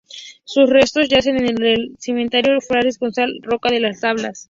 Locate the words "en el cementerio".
1.45-2.59